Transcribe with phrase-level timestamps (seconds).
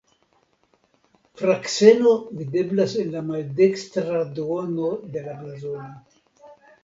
[1.41, 6.57] Frakseno videblas en la maldekstra duono de la blazono.